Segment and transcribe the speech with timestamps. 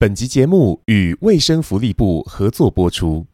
[0.00, 3.26] 本集节目与卫生福利部合作播出。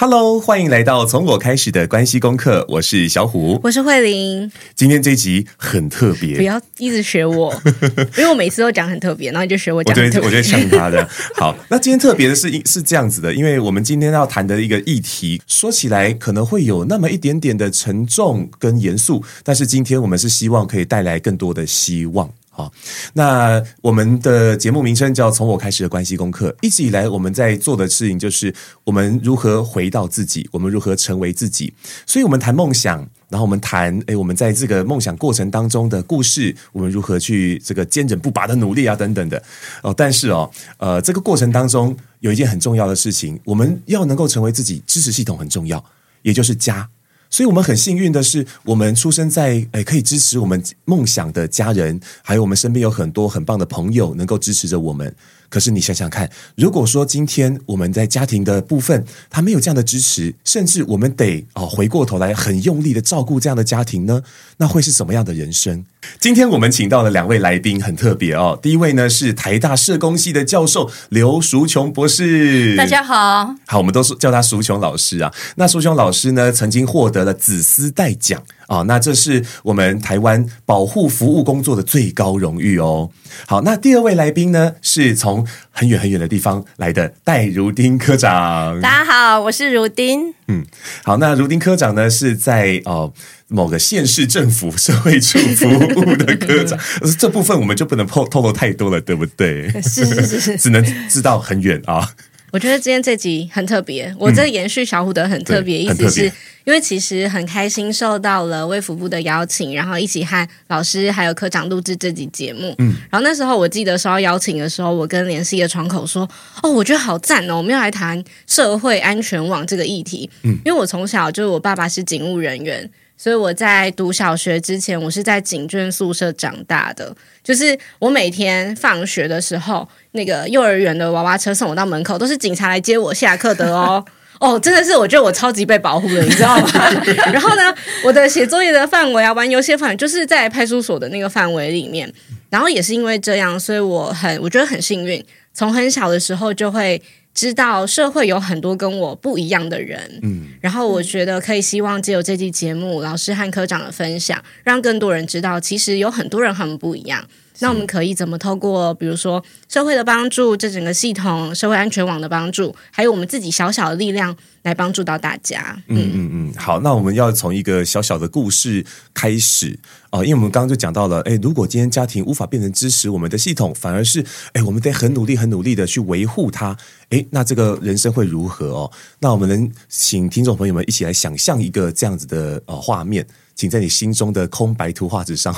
[0.00, 2.64] Hello，欢迎来到从我开始的关系功课。
[2.68, 4.48] 我是小虎，我是慧玲。
[4.76, 7.52] 今天这一集很特别，不要一直学我，
[8.16, 9.92] 因为我每次都讲很特别，然后你就学我讲。
[9.92, 11.04] 我觉得我觉得像他的。
[11.34, 22.30] 好，那今天特别的是是这样子的，因为我们今天要谈的一个议题，说起来可能会有那么一点点的沉重跟严肃，但是今天我们是希望可以带来更多的希望。
[22.58, 22.72] 好，
[23.12, 26.52] 那我们的节目名称叫“从我开始的关系功课”。
[26.60, 31.72] 一直以来，我们在做的事情就是我们如何回到自己，我们如何成为自己。
[32.04, 32.98] 所以，我们谈梦想，
[33.28, 39.40] 然后我们谈，诶，我们在这个梦想过程当中的故事，我们如何去这个坚韧不拔的努力啊，等等的。
[39.84, 45.84] 哦，但是哦，呃，这个过程当中有一件很重要的事情，我们要能够成为自己，支持系统很重要，
[46.22, 46.88] 也就是家。
[47.30, 55.14] 所以我们很幸运的是，我们出生在诶可以支持我们梦想的家人，还有我们身边有很多很棒的朋友能够支持着我们。
[55.50, 64.22] 可是你想想看，如果说今天我们在家庭的部分，他没有这样的支持，甚至我们得哦回过头来很用力的照顾这样的家庭呢，
[64.58, 65.84] 那会是什么样的人生？
[66.20, 68.58] 今天我们请到了两位来宾，很特别哦。
[68.62, 75.32] 第一位呢是台大社工系的教授刘淑琼博士，大家好，好，我们都是叫他淑琼老师啊。
[75.56, 83.10] 那淑琼老师呢，曾经获得了紫丝带奖啊，那这是我们台湾保护服务工作的最高荣誉哦。
[83.46, 88.80] 好，那第二位来宾呢，是从很远很远的地方来的戴如丁科长。
[88.80, 90.37] 大家好，我是如丁。
[90.48, 90.64] 嗯，
[91.04, 93.12] 好，那如丁科长呢，是在哦
[93.48, 96.78] 某个县市政府社会处服务的科长。
[97.18, 99.70] 这部分我们就不能透透露太多了，对不对？
[99.82, 102.14] 是是是是， 只能知道很远啊。
[102.50, 106.24] 我觉得今天这集很特别，我这延续小虎的很特别，意思是
[106.64, 112.74] 因为其实很开心受到了卫福部的邀请，然后一起和老师还有科长录制这集节目。
[112.78, 116.28] 嗯，然后那时候我记得收到邀请的时候，我跟联系的窗口说
[116.62, 122.90] ：“哦，我觉得好赞哦，我们要来谈社会安全网这个议题。”嗯，因为我从小就是我爸爸是警务人员。
[123.18, 127.12] 所以我在读小学之前，我是在警眷宿舍长大的。
[127.42, 134.02] 就是我每天放学的时候，那个幼儿园的娃娃车送我到门口，都是警察来接我下课的哦。
[134.38, 136.70] 哦，真的是，我觉得我超级被保护了，你知道吗？
[137.32, 137.74] 然后呢，
[138.04, 142.10] 我的写作业的范围啊，玩游戏的范围，就是在派出所的那个范围里面。
[142.48, 147.02] 然后也是因为这样，所以我很，我觉得很幸运，从很小的时候就会。
[147.38, 157.24] 知道社会有很多跟我不一样的人，嗯，然后我觉得可以希望借由这期节目，老师和科长的分享，让更多人知道，其实有很多人很不一样。
[157.60, 165.76] 那我们可以怎么透过，比如说社会的帮助，这整个系统社会安全网的帮助，还有我们自己小小的力量，来帮助到大家？
[165.88, 169.78] 嗯嗯嗯，好，那我们要从一个小小的故事开始。
[170.10, 176.74] 哦，因为我们刚刚就讲到了，诶，如果今天家庭无法变成支持我们的系统，反而是，诶，我们得很努力、很努力的去维护它，
[177.10, 178.90] 诶，那这个人生会如何哦？
[179.18, 185.54] 那我们能请听众朋友们一起来想象一个这样子的呃画面，请在你心中的空白图画纸上。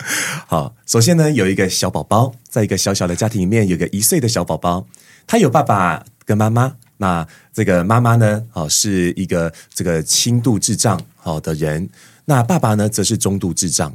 [0.46, 4.86] 好，首先呢，有一个小宝宝，在一个小小的家庭里面，有个一岁的小宝宝，
[5.26, 11.88] 他有爸爸跟妈妈，那这个妈妈呢，哦，是一个这个轻度智障好的人。
[12.24, 13.94] 那爸爸呢，则是中度智障。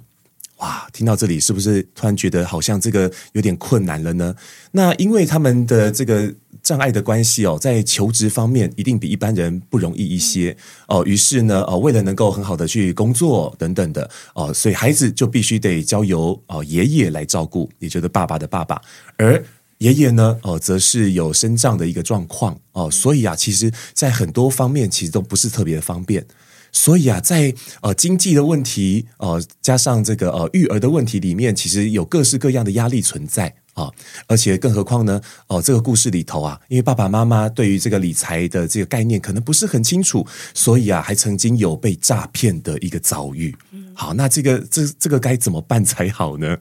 [0.57, 4.35] 哇，听到这里是不是突然觉得好像这个有点困难了呢？
[4.71, 6.33] 那因为他们的这个
[6.67, 10.53] 障碍的关系哦，在求职方面一定比一般人不容易一些
[10.89, 11.01] 哦。
[11.05, 18.81] 于是呢，哦，为了能够很好的去工作等等的哦，所以孩子就必须得交由哦爷爷来照顾，也就是爸爸的爸爸。
[19.15, 19.41] 而
[19.77, 26.25] 爷爷呢，哦，则是有身障的一个状况哦，所以啊，其实在很多方面其实都不是特别的方便。
[26.73, 33.89] 所以啊，在呃经济的问题，呃加上这个呃育儿的问题里面，其实有各式各样的压力存在啊。
[34.27, 43.55] 而且更何况呢，哦、呃，这个故事里头啊，因为爸爸妈妈对于这个理财的这个概念可能不是很清楚，所以啊，还曾经有被诈骗的一个遭遇。
[43.93, 46.57] 好，那这个这这个该怎么办才好呢？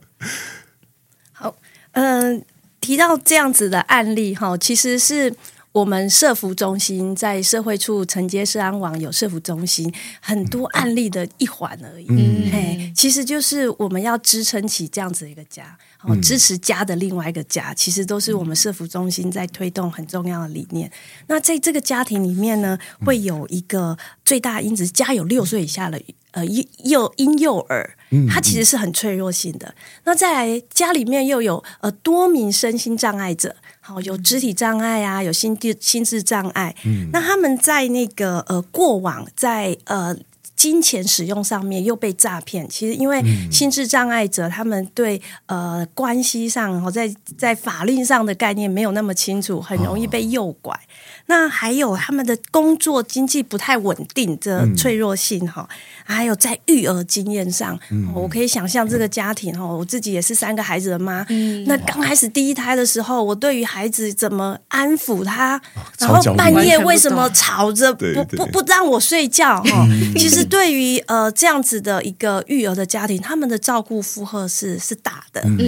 [1.32, 1.56] 好，
[1.92, 2.44] 嗯、呃，
[2.80, 5.34] 提到这样子的案例哈，其实是。
[5.76, 9.92] 我们社服中心在社会处承接社安网有社服中心，
[10.22, 12.06] 很多案例的一环而已。
[12.08, 20.90] 嗯，嘿，其实就是我们要支撑起这样子一个家，哦，支持家的另外一个家，其实都是我们社服中心在推动很重要的理念。
[21.26, 26.00] 那在这个家庭里面呢，会有一个最大因子，家有六岁以下的
[26.30, 26.42] 呃
[26.84, 27.98] 幼婴幼儿，
[28.30, 29.74] 他其实是很脆弱性的。
[30.04, 33.56] 那在家里面又有呃多名身心障碍者。
[33.86, 36.74] 好，有肢体障碍啊，有心智心智障碍。
[36.84, 40.16] 嗯，那他们在那个呃过往在呃
[40.56, 42.68] 金钱使用上面又被诈骗。
[42.68, 50.74] 其实因为心智障碍者他们对呃关系上哦，在在法律上的概念没有那么清楚，很容易被诱拐。
[50.74, 69.86] 哦那还有他们的工作经济不太稳定的脆弱性哈，嗯、还有在育儿经验上，嗯、我可以想象这个家庭哈，我自己也是三个孩子的妈，嗯、那刚开始第一胎的时候，我对于孩子怎么安抚他，哦、然后半夜为什么吵着不不不，不让我睡觉哈，
[70.16, 75.58] 其实对于呃这样子的一个育儿的家庭，他们的照顾负荷是是大的，嗯，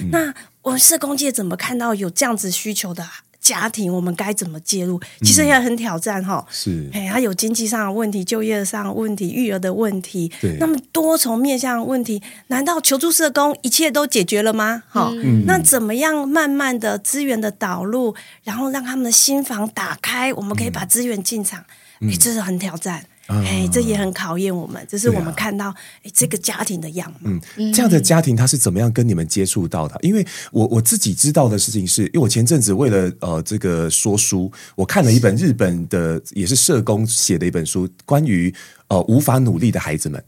[0.00, 0.10] 嗯。
[0.10, 3.06] 那我们社工界怎么看到有这样子需求的？
[3.44, 4.98] 家庭我们该怎么介入？
[5.20, 6.44] 其实也很挑战哈。
[6.50, 10.32] 是，哎，他有经济上的问题、就业上的问题、育儿的问题。
[10.40, 14.82] 对，那么多重面向问题，难道求助社工一切都解决了吗？
[14.88, 18.14] 哈，嗯、那怎么样慢慢的资源的导入，
[18.44, 21.60] 然后让他们的心房打开，我们可以把资源进场。
[21.60, 23.04] 哎、嗯，这是很挑战。
[23.26, 27.30] 哎，这也很考验我们，这是我们看到哎这个家庭的样貌。
[27.56, 29.98] 嗯，这样的家庭他是怎么样跟你们接触到的？
[30.02, 38.54] 因为我我自己知道的事情是，因为我前阵子为了呃这个说书，我看了一本日本的也是社工写的一本书，关于
[38.88, 40.22] 呃无法努力的孩子们。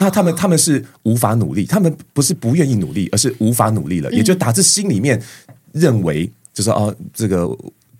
[0.00, 5.20] 那他们他们是无法努力，他们不是不愿意努力，而是无法努力了，也就打自心里面
[5.72, 7.48] 认为就是哦这个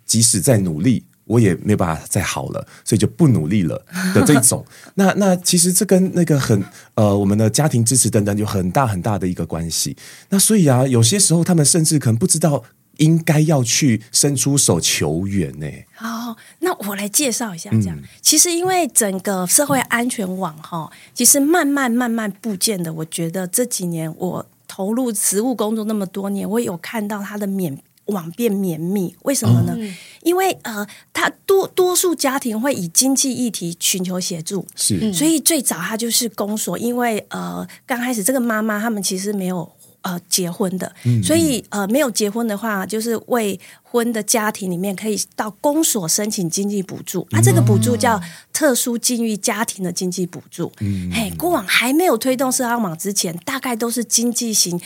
[0.05, 1.03] 即使在努力。
[1.29, 3.85] 我也没办法再好了，所以就不努力了
[4.15, 4.65] 的这种。
[4.95, 6.59] 那那其实这跟那个很
[6.95, 9.95] 呃我们的家庭支持等等有很大很大的一个关系。
[10.29, 12.63] 那所以啊，有些时候他们甚至可能不知道
[12.97, 15.67] 应该要去伸出手求援呢。
[16.01, 17.95] 哦，那我来介绍一下这样。
[17.95, 22.91] 嗯、其实因为整个社会安全网哈，其实慢慢慢慢布建的。
[22.91, 27.77] 我觉得这几年我投入实务工作那么多年，我有看到它的免。
[28.09, 29.73] 网变绵密，为什么呢？
[29.75, 39.69] 哦、因为呃，他多多数家庭会以经济议题寻求协助，是，所以最早他就是公所，因为呃，刚开始这个妈妈他们其实没有
[40.01, 48.21] 呃结婚的，嗯、所以呃没有结婚的话，就是未婚的家庭里面可以到公所申请经济补助，啊，这个补助叫
[48.53, 50.71] 特殊境遇家庭的经济补助。
[50.79, 54.79] 嗯，嘿，过往还没有推动社安网之前，大概都是经济型。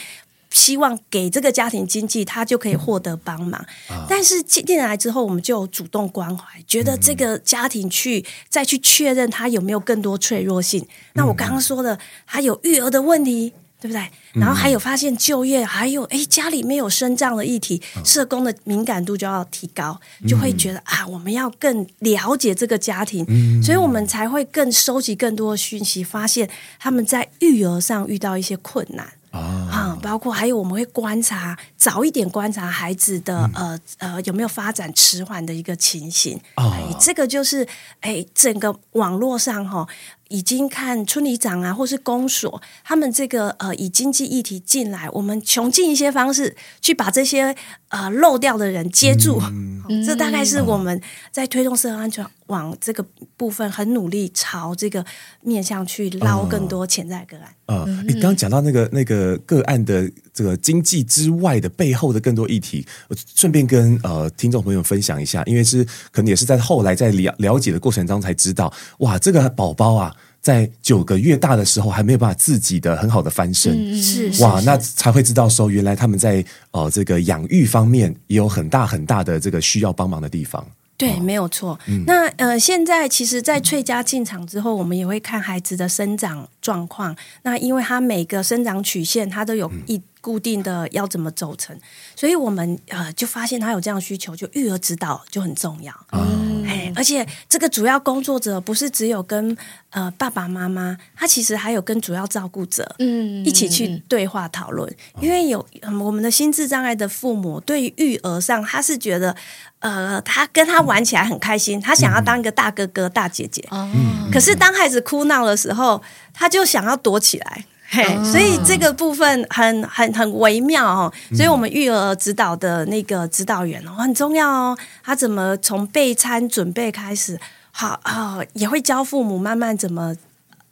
[0.54, 3.60] 希望给这个家庭经济，他就可以获得帮忙。
[3.90, 10.80] 嗯、但是进来之后，我们就主动关怀，觉得这个家庭去、嗯、再去确认他有没有更多脆弱性。
[10.80, 14.08] 嗯、那我刚刚说的，还有育儿的问题，对不对？
[14.34, 26.48] 然后还有发现就业，还有哎家里没有生这样的议题，嗯、社工的敏感度就要提高，就会觉得啊，我们要更了解这个家庭，嗯、所以我们才会更收集更多的讯息，发现
[26.78, 29.14] 他们在育儿上遇到一些困难。
[29.34, 36.40] 啊、嗯，包括还有我们会观察，早一点观察孩子的、嗯、呃呃有没有发展迟缓的一个情形。
[36.56, 37.66] 哦、哎，这个就是
[38.00, 39.86] 哎整个网络上哈。
[40.30, 47.54] 已经看村里长啊，或是公所，他们这个呃以经济议题进来，我们穷尽一些方式去把这些
[47.94, 49.40] 呃漏掉的人接住。
[49.88, 51.00] 嗯、 这大概是我们
[51.30, 53.04] 在推动社会安全网这个
[53.36, 55.04] 部分很努力朝这个
[55.42, 57.54] 面向去捞更多潜在个案。
[57.66, 70.14] 呃，你刚刚讲到那个那个个案的这个经济之外的背后的更多议题，我顺便跟呃听众朋友分享一下，因为是可能也是在后来在了了解的过程当中才知道，哇，这个宝宝啊。
[70.44, 80.62] 在九个月大的时候，还没有办法自己的很好的翻身，嗯、是哇，那才会知道说，原来他们在呃这个养育方面也有很大很大的这个需要帮忙的地方。
[80.98, 81.78] 对，哦、没有错。
[81.86, 87.16] 嗯、那呃，现在其实，在翠家进场之后，我们也会看孩子的生长状况。
[87.42, 91.78] 那因为他每个生长曲线，他都有一固定的要怎么走成，
[92.16, 95.92] 所以我们呃就发现他有这样的需求，就育儿指导就很重要。
[96.12, 96.54] 嗯。
[96.96, 99.56] 而且这个主要工作者不是只有跟
[99.90, 105.64] 呃爸爸妈妈，他其实还有跟主要照顾者嗯一起去对话讨论，嗯、因为有
[106.00, 109.34] 我们的心智障碍的父母对于育儿上，他是觉得
[109.80, 116.00] 呃他跟他玩起来很开心，他想要当一个大哥哥大姐姐，嗯、可是当孩子哭闹的时候，
[116.32, 117.64] 他就想要躲起来。
[117.86, 127.38] 嘿，所以这个部分很很很微妙哦，所以我们育儿指导的那个指导员哦很重要哦，他怎么从备餐准备开始，
[127.70, 130.16] 好啊，也会教父母慢慢怎么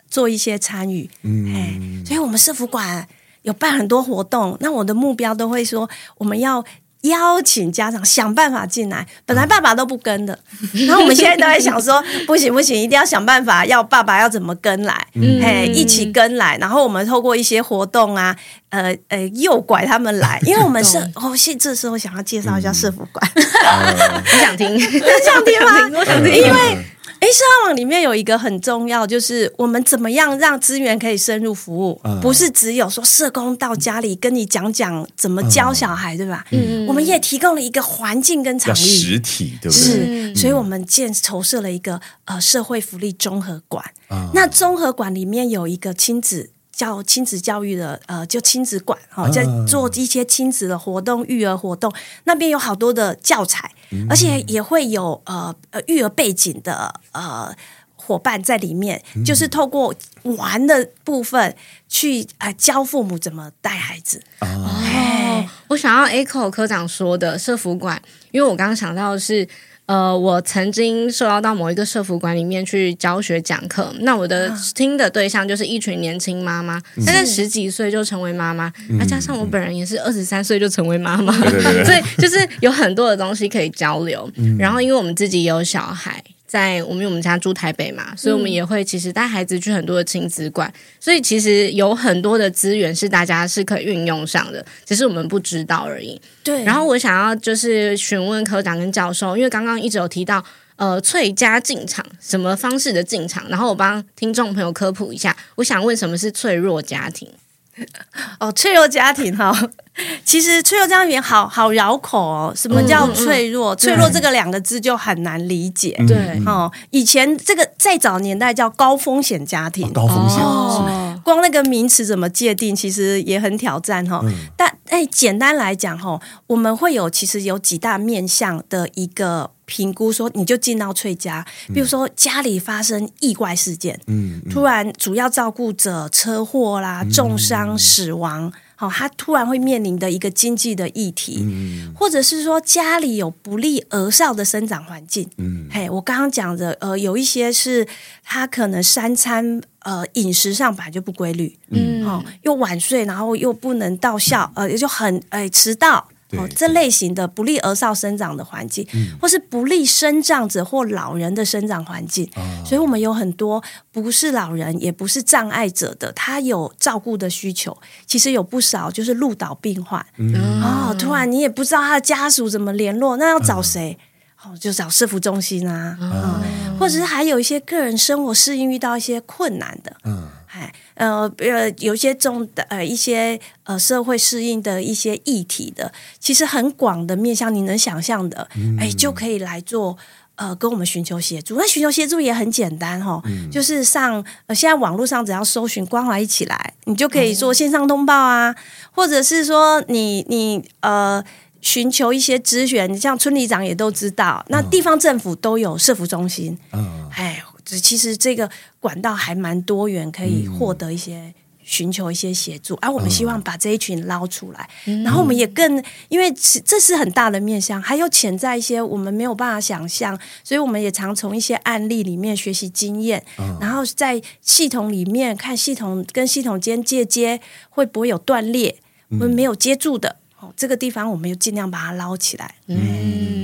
[0.09, 3.07] 做一些参与，嗯，嘿，所以我们社福馆
[3.43, 5.89] 有办很多活动，那我的目标都会说
[6.19, 6.65] 我们要。
[7.03, 10.39] 邀请家长想办法进来，本来爸爸都不跟的，
[10.87, 14.95] 然后我们现在都在想说， 不行不行，一定要想办法，要爸爸要怎么跟来，
[15.43, 18.37] 哎、嗯，一起跟来，然后我们透过一些活动啊，
[18.71, 24.79] 呃呃，诱拐他们来， 因为我们是哦，现这时候想要介绍一下社福馆， 你想听？
[24.79, 25.99] 想听吗？
[25.99, 26.85] 我想听，因为。
[27.23, 36.45] 哎，社交网里面有一个很重要，就是我们怎么样让资源可以深入服务，嗯、不是只有说社工到家里跟你讲讲怎么教小孩，嗯、对吧？
[36.51, 40.35] 嗯，我们也提供了一个环境跟场域，实体对不对？
[40.35, 43.85] 所以我们建筹设了一个呃社会福利综合馆。
[44.11, 46.51] 嗯、那综合馆里面有一个亲子。
[46.73, 51.93] 叫亲子教育的，呃，就亲子馆哈，在做一些亲子的活动、育儿活动，
[52.25, 53.71] 那边有好多的教材，
[54.09, 57.55] 而且也会有呃呃育儿背景的呃
[57.95, 61.55] 伙伴在里面，就是透过玩的部分
[61.89, 64.23] 去啊、呃、教父母怎么带孩子。
[64.41, 69.47] 哦，我想要 echo 科长说的社福馆，因为我刚刚想到的是。
[69.87, 84.31] 呃，我曾经受邀到某一个社服馆里面去教学讲课，那我的听的对象就是一群年轻妈妈，大概十几岁就成为妈妈，那、嗯、加上我本人也是二十三岁就成为妈妈，嗯、 所以就是有很多的东西可以交流。
[84.37, 86.23] 嗯、然后，因为我们自己有小孩。
[86.53, 96.21] 在我们我们家住台北嘛，所以我们也会其实带孩子去很多的亲子馆，嗯、所以其实有很多的资源是大家是可以运用上的，只是我们不知道而已。
[96.45, 96.63] 对。
[96.65, 100.45] 然后我想要就是询问科长跟教授，因为刚刚一直有提到
[100.77, 107.27] 呃脆家进场什么方式的进场，然后我帮听众朋友科普一下，我想问什么是脆弱家庭？
[108.41, 109.53] 哦，脆弱家庭哈。
[110.25, 113.75] 其实脆弱家庭好好绕口哦，什么叫脆弱？
[113.75, 115.95] 嗯嗯、脆弱这个两个字就很难理解。
[116.09, 124.21] 对，哦，以前这个再早年代叫高风险家庭，哦、高风险，哦、光那个名词怎么界定，其实也很挑战哈。
[124.25, 129.51] 嗯、但哎，简单来讲哈，我们会有其实有几大面向的一个。
[129.65, 138.53] 评估说你就进到翠家，比如说家里发生意外事件，嗯，突然主要照顾者车祸啦、重伤、死亡，
[138.83, 147.87] 好，他突然会面临的一个经济的议题，嗯，或者是说家里有不利儿少的生长环境，嗯，嘿，我刚刚讲的，呃，有一些是
[148.25, 156.09] 他可能三餐呃饮食上本来就不规律，嗯，哦，又晚睡，然后又不能到校，呃，也就很哎迟到。
[156.39, 167.77] 哦，这类型的不利儿少生长的环境，嗯、或是不利生长者或老人的生长环境，哦、所以我们有很多不是老人也不是障碍者的，他有照顾的需求。
[168.07, 173.99] 其实有不少就是路倒病患，嗯、哦，突然你也不知道他的家属怎么联络，那要找谁？
[174.45, 176.41] 哦，就找社福中心啊，哦。
[176.43, 180.29] 嗯、或者是还有一些个人生活适应遇到一些困难的，嗯。
[180.55, 185.91] 哎，呃，呃，有一些重的，呃，一些呃，社会适应的一些议题的，
[186.21, 189.97] 其实很广的面向，你能想象的，嗯、哎，就可以来做，
[190.35, 191.57] 呃，跟我们寻求协助。
[191.57, 198.57] 那寻求协助也很简单哈，哦嗯、就是上，呃，现在网络上只要搜寻“关怀一起来”，你就可以做线上通报啊，嗯、
[198.91, 201.25] 或者是说你你呃，
[201.63, 207.32] 寻求一些资源，像村里长也都知道，那地方政府都有社福中心，嗯，哎。
[207.79, 208.51] 其实这个
[208.81, 212.75] 管道还蛮多元，可以获得一些寻求一些协助。
[212.83, 216.33] 而、我们希望把这一群捞出来，嗯、然后我们也更，因为
[216.65, 228.77] 这是很大的面向，还有潜在一些我们没有办法想象，所以我们也常从一些案例里面学习经验，嗯、然后在系统里面看系统跟系统间接接会不会有断裂，
[229.11, 232.57] 我们没有接住的，哦，这个地方我们就尽量把它捞起来。
[232.67, 233.42] 嗯。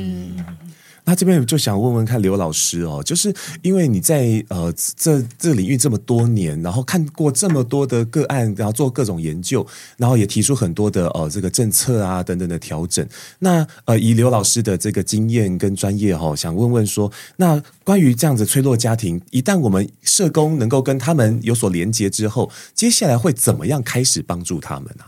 [1.09, 13.09] 那这边就想问问看刘老师哦，就是因为你在呃这这领域这么多年，然后看过这么多的个案，然后做各种研究，然后也提出很多的呃这个政策啊等等的调整。
[13.39, 25.05] 那呃以刘老师的这个经验跟专业哈、哦，想问问说，那关于这样子脆弱家庭，一旦我们社工能够跟他们有所连接之后，接下来会怎么样开始帮助他们呢、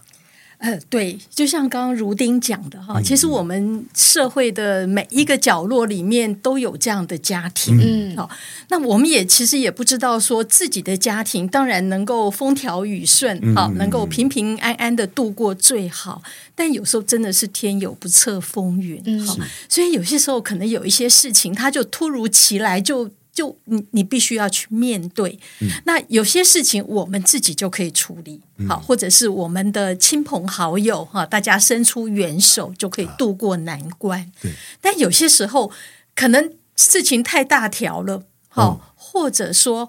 [0.60, 8.28] 呃，对，就像刚刚如丁讲的哈，其实我们社会的每一个角落里面都有这样的家庭，嗯，好，
[8.68, 16.22] 那我们也其实也不知道说自己的家庭当然能够风调雨顺，好，能够平平安安的度过最好，
[16.54, 23.10] 但有时候真的是天有不测风云，好，所以有些时候可能有一些事情，它就突如其来就。
[23.32, 34.20] 就你你必须要去面对，嗯、那有些事情我们自己就可以处理，嗯、好，或者是我们的亲朋好友哈，大家伸出援手就可以度过难关。
[34.20, 35.70] 啊、但有些时候
[36.14, 39.88] 可能事情太大条了，好，嗯、或者说。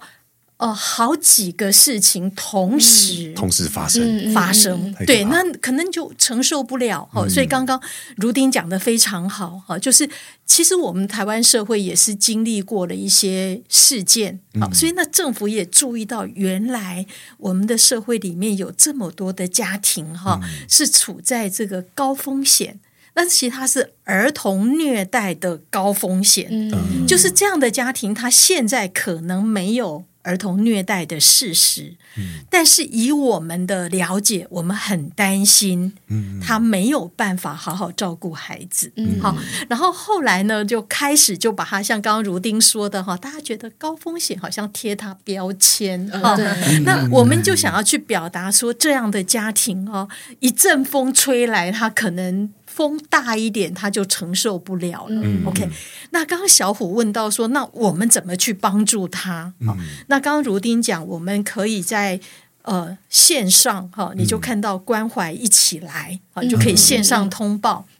[0.61, 7.09] 呃，好几个事情同时、嗯、同时发生发生，对，那可能就承受不了。
[7.15, 7.81] 嗯、所以刚刚
[8.17, 10.07] 如丁讲的非常好哈，就是
[10.45, 17.07] 其实我们台湾社会也是经历过了一些事件，好、嗯，所以那政府也注意到，原来
[17.39, 22.79] 我们的社会里面有这么多的家庭哈，嗯、是处在这个高风险。
[23.15, 30.05] 但其实他是儿童虐待的高风险，嗯，就是这样的家庭，他现在可能没有。
[30.23, 35.93] 儿童虐待的事实，嗯，但是以我们的了解，我们很担心，
[36.41, 39.35] 他没有办法好好照顾孩子，嗯，好，
[39.69, 46.35] 然后后来呢，就开始就把他像刚刚如丁说的哈，大家觉得高风险好像贴他标签，哈，
[46.83, 50.07] 那我们就想要去表达说，这样的家庭哦，
[50.39, 52.51] 一阵风吹来，他可能。
[52.73, 55.21] 风大一点，他就承受不了了。
[55.21, 55.69] 嗯、OK，
[56.11, 59.53] 那刚刚小虎问到说，那我们怎么去帮助他？
[59.59, 62.21] 嗯、那刚刚如丁讲，我们可以在
[62.61, 67.85] 呃线上哈，你就看到关怀一起来啊，嗯、就可以线上通报。
[67.89, 67.91] 嗯、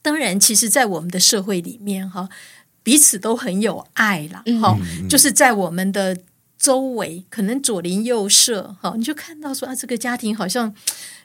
[0.00, 2.28] 当然，其实，在我们的社会里面哈，
[2.84, 6.16] 彼此都很有爱了哈，嗯、就是在我们的
[6.56, 10.72] 周围，可能左邻右舍哈，你就看到说啊，这个家庭好像。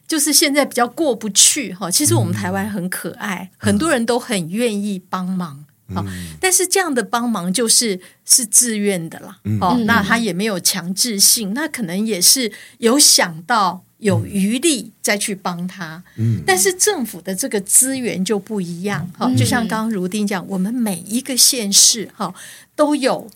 [0.10, 6.04] 就是现在比较过不去哈，其实我们台湾很可爱，嗯、很多人都很愿意帮忙，嗯、
[6.42, 22.34] 但是这样的帮忙就是是自愿的啦，哦、嗯，那他也没有强制性，那可能也是有想到有余力再去帮他，嗯、但是政府的这个资源就不一样哈，嗯、就像刚刚如丁讲，我们每一个县市哈
[22.76, 23.30] 都有。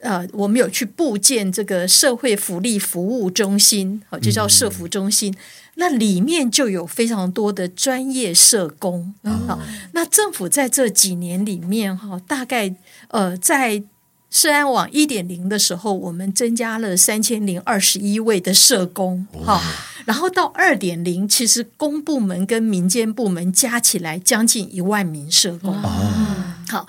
[0.00, 5.32] 呃，我们有去布建这个社会福利服务中心，好，就叫社福中心。
[5.32, 5.36] 嗯、
[5.80, 9.14] 那里面就有非常多的专业社工。
[9.46, 12.74] 好、嗯，那政府在这几年里面，哈，大概
[13.08, 13.82] 呃，在
[14.28, 19.26] 社安网一点零的时候，我们增加了三千零二十一位的社工。
[19.44, 19.60] 哈、哦，
[20.04, 25.72] 然后到二点零，其实公部门跟民间部门加起来将近一万名社工。
[25.72, 26.86] 哦、好。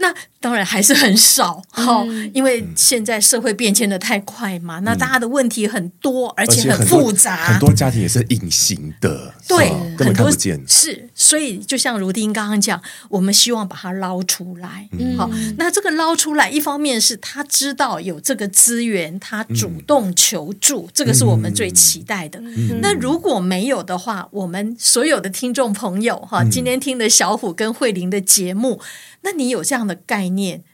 [0.00, 10.62] 那当然还是很少，哈、嗯，因为现在社会变迁的太快嘛，嗯、那大家的问题很多，而且很复杂，很多，很多家庭也是隐形的，对，根本看不见。
[10.66, 22.38] 是，所以就像如丁刚刚讲，我们希望把它捞出来，好、嗯，那这个捞出来，一方面是他知道有这个资源，他主动求助，嗯、这个是我们最期待的。
[22.40, 28.80] 嗯、那如果没有的话，我们所有的听众朋友哈，今天听的小虎跟慧玲的节目。
[29.22, 30.27] 那你有这样的概念，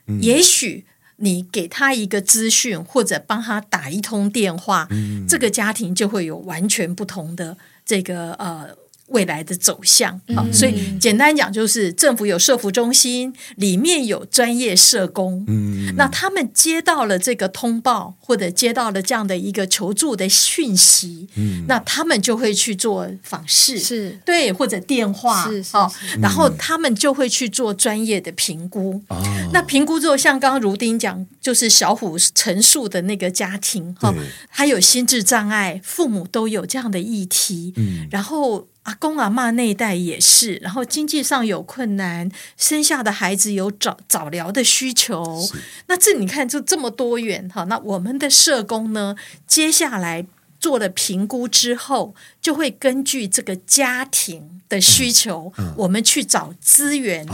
[0.07, 0.85] 嗯、也许
[1.17, 8.77] 你给他一个资讯，或者帮他打一通电话，嗯、这个家庭就会有完全不同的这个呃。
[9.09, 24.19] 未来的走向，好，所以简单讲就是政府有社服中心，里面有专业社工，嗯，那他们接到了这个通报，或者接到了这样的一个求助的讯息，嗯，那他们就会去做访视，是。
[24.25, 25.77] 对，或者电话，是是，
[26.21, 34.12] 然后他们就会去做专业的评估，哦，那评估之后，像刚刚如丁讲，就是小虎陈述的那个家庭，哈，
[34.51, 38.67] 他有心智障碍，父母都有这样的议题，嗯，然后。
[38.85, 45.49] 阿公阿妈那一代也是，然后经济上有困难，生下的孩子有早早疗的需求。
[45.87, 47.64] 那这你看就这么多元哈。
[47.64, 49.16] 那我们的社工呢，
[49.47, 50.27] 接下来
[50.61, 57.27] 做了评估之后，就会根据这个家庭的需求，嗯嗯、我们去找资源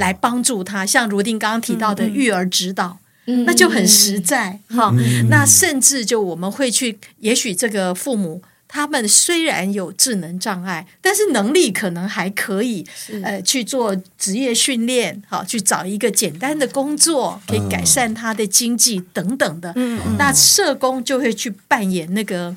[0.00, 0.82] 来帮助他。
[0.82, 4.92] 哦、像如丁刚刚提到的育儿指导，嗯、那就很实在哈。
[4.98, 8.42] 嗯、那甚至就我们会去，也许这个父母。
[8.68, 12.86] 他们虽然有智能障碍，但是能力可能还可以，
[13.22, 19.72] 呃，去做职业训练，好，去找一个简单的工作，可以改善他的经济等等的。
[19.76, 22.56] 嗯，那社工就会去扮演那个，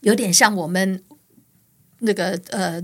[0.00, 1.02] 有点像我们
[2.00, 2.82] 那个呃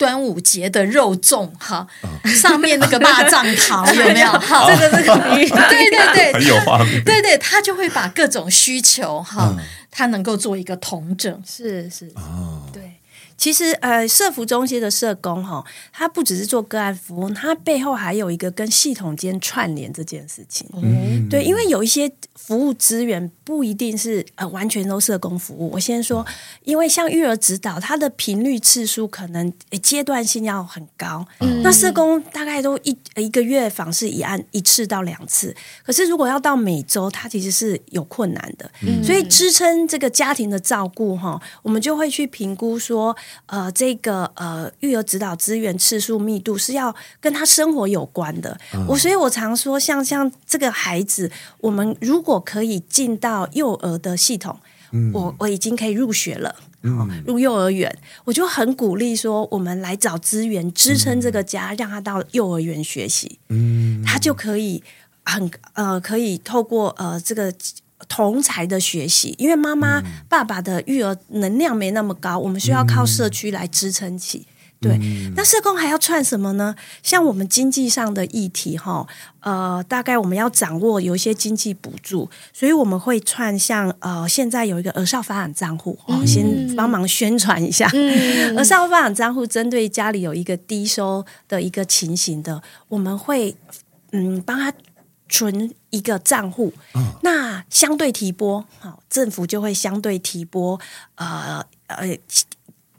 [0.00, 1.86] 端午节的肉粽哈，
[2.24, 4.28] 上面那个腊肠桃有没有？
[4.28, 7.04] 好，这个这个， 对对对，很有画面。
[7.04, 9.54] 对对，他就会把各种需求哈。
[9.92, 12.59] 他能够做一个统整，是是哦，对。
[13.40, 20.68] 其实呃，社服中心的社工哈，他不只是做个案服务，他背后还有一个跟系统间串联这件事情。
[20.74, 25.70] 嗯，对，因为有一些服务资源不一定是呃完全都社工服务。
[25.70, 26.24] 我先说，
[26.64, 29.50] 因为像育儿指导，它的频率次数可能
[29.80, 31.26] 阶段性要很高。
[31.38, 38.70] 嗯，那社工大概都一一个月访视一案一次到两次，可是如果要到每周，它其实是有困难的。
[38.82, 43.16] 嗯，所以支撑这个家庭的照顾哈，我们就会去评估说。
[43.46, 48.58] 呃，这个呃，育儿指导资源次数密度是要跟他生活有关的。
[48.74, 54.58] 嗯、我所以，我常说，像像这个孩子，我们如果可以进到幼儿的系统，
[54.92, 64.82] 嗯、我我已经可以入学了，嗯、入幼儿园，我就很鼓励说，我们来找资源支撑这个家，嗯、让他到幼儿园学习，嗯，他就可以
[65.24, 67.52] 很呃，可以透过呃这个。
[68.08, 74.46] 同才的学习，因为妈妈、爸爸的育儿能量没那么高，我们需要靠社区来支撑起
[74.80, 74.98] 对，
[75.36, 76.74] 那社工还要串什么呢？
[77.02, 79.06] 像我们经济上的议题，哈，
[79.40, 87.90] 呃，大概我们要掌握有一些经济补助，所以我们会串像呃，现在有一个儿少发展账户，哦，先帮忙宣传一下。
[87.92, 93.54] 嗯， 儿少发展账户针对家里有一个低收的一个情形的，我们会
[94.12, 94.72] 嗯帮他
[95.28, 96.72] 存一个账户，
[97.22, 100.80] 那相对提拨，好，政府就会相对提拨，
[101.16, 102.18] 呃呃。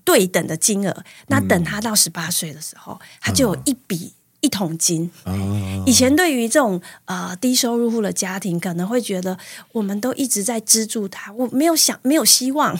[0.03, 5.09] 对等的金额，那等他到十八岁的时候，嗯、他就有一笔一桶金。
[5.23, 9.37] 哦、以前对于这种呃低收入户的家庭，可能会觉得
[9.71, 12.77] 我们都一直在资助他，我没有想没有希望。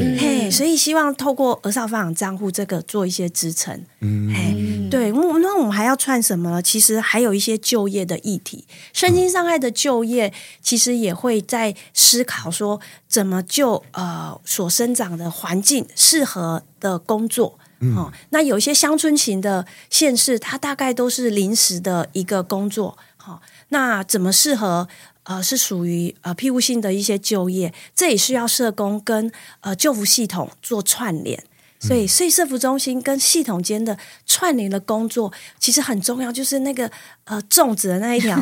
[0.00, 3.82] 对嘿，所以希望透过儿少发展账户这个做一些支撑。
[4.00, 6.60] 嗯，嘿，对，那我们还要串什么？
[6.60, 12.78] 其实还有一些就业的议题，身心障碍的就业，其实也会在思考说
[13.08, 17.58] 怎么就呃所生长的环境适合的工作。
[17.80, 22.96] 嗯、哦，那有一些乡村型的县市，它大概都是临时的一个工作。
[23.16, 24.86] 好、哦，那怎么适合？
[25.28, 31.42] 呃，是属于呃庇护性的一些就业，这也需要社工跟呃救护系统做串联，
[31.78, 36.90] 所以，所以社服中心跟系统间的串联的工作其实很重要，就是那个
[37.24, 38.36] 呃粽子的那一条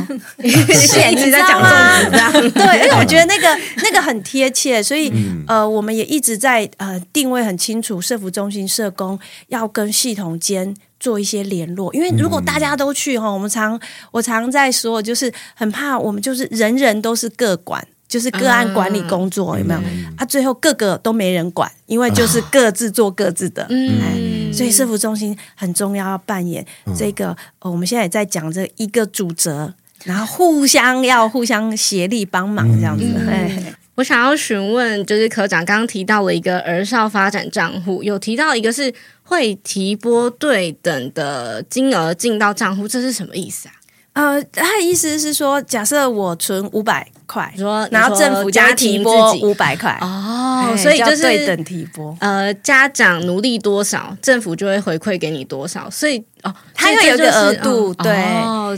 [0.73, 5.13] 线， 一直在讲粽子对，因为我觉得那个那个很贴切，所以
[5.47, 9.19] 呃，我们也一直在呃定位很清楚，社服中心社工
[9.49, 10.75] 要跟系统间。
[11.01, 13.79] 做一些联络，因为如果大家都去哈，我们常
[14.11, 19.81] 我常在说，就是很怕我们就是人人都是各管，就是个案管理工作，啊、有没有？
[20.17, 23.67] 啊，最后个个都没人管，因为就是各自做各自的。
[23.71, 26.65] 嗯、哎，所以社服中心很重要，要扮演
[26.97, 27.37] 这个。
[27.59, 29.75] 嗯、我们现在也在讲这一个主责，
[30.05, 33.05] 然后互相要互相协力帮忙这样子。
[33.97, 43.75] 我想要询问，就是科长刚刚提到了一个儿少发展账户，有提到一个是会提拨对等的金额进到账户，这是什么意思啊？
[44.13, 49.97] 呃，他的意思是说，假设我存五百块，说然后政府家提拨五百块。
[50.01, 52.17] 哦，所以就是对等提拨。
[52.21, 58.13] 呃，家长努力多少，政府就会回馈给你多少，所以哦，它有一个额度，对。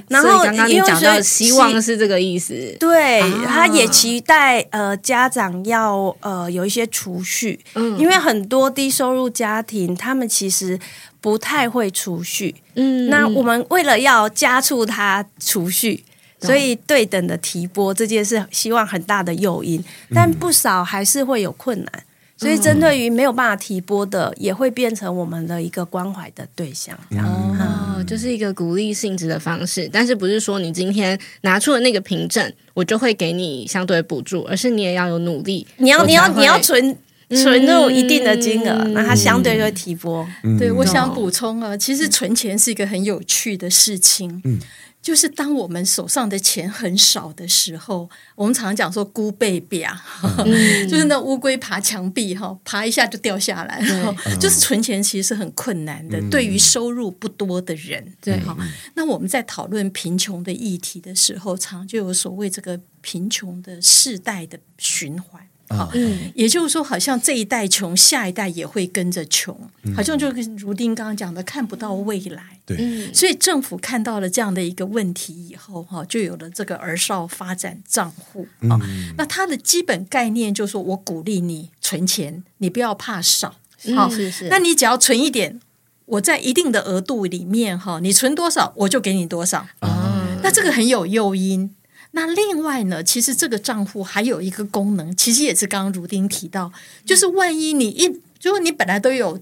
[0.08, 10.78] 然后刚刚你讲到希望是这个意思，对，他也期待呃家长要呃有一些储蓄，嗯，因为很多低收入家庭，他们其实。
[11.18, 16.04] 不太会储蓄，嗯，那我们为了要加速他储蓄，
[16.40, 19.82] 所以对等的提拨这件事，希望很大的诱因，
[20.14, 22.04] 但不少还是会有困难，
[22.36, 36.98] 所以针对于没有办法提拨的，也会变成我们的一个关怀的对象，这样哦，就是一个鼓励性质的方式，但是不是说你今天拿出了那个凭证，我就会给你相对补助，而是你也要有努力，你要你要你要存。
[37.30, 40.26] 存入一定的金额，嗯、那它相对就会提拨。
[40.44, 44.40] 嗯、对，我想补充啊，其实存钱是一个很有趣的事情。
[44.44, 44.60] 嗯，
[45.02, 49.84] 就是当我们手上的钱很少的时候，我们常常讲说“孤背壁”，
[50.22, 50.46] 嗯、
[50.88, 53.80] 就是那乌龟爬墙壁哈，爬一下就掉下来。
[53.80, 58.14] 对就是存钱其实是很困难的，嗯、对于收入不多的人。
[58.20, 58.56] 对，好，
[58.94, 65.42] 那我们在讨论贫穷的议题的时候，常常就有所谓这个贫穷的世代的循环。
[65.68, 72.42] 好，嗯，也就是说，好像这一代穷，下一代也会跟着穷，嗯、好像就跟如丁刚刚讲的，看不到未来。
[72.64, 78.78] 对，所以政府看到了这样的一个问题以后，哈，就有了这个儿少发展账户啊。
[78.82, 83.48] 嗯、那它的基本概念就是说，我鼓励你存钱，你不要怕少，
[83.94, 84.48] 好、嗯，是是。
[84.48, 85.60] 那你只要存一点，
[86.04, 89.66] 我在一定的额度里面，哈，你存多少，我就给你多少。
[89.80, 91.74] 啊、那这个很有诱因。
[92.16, 96.72] 那另外呢，其实这个账户还有一个功能，其实也是刚刚如丁提到，
[97.04, 98.06] 就是万一你一，
[98.40, 99.38] 如果你本来都有